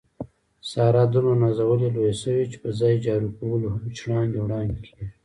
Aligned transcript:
ساره 0.71 1.03
دومره 1.13 1.33
نازولې 1.41 1.87
لویه 1.95 2.15
شوې، 2.21 2.43
چې 2.51 2.57
په 2.63 2.69
ځای 2.79 2.95
جارو 3.05 3.35
کولو 3.37 3.67
هم 3.73 3.83
شړانګې 3.99 4.39
وړانګې 4.41 4.79
کېږي. 4.85 5.05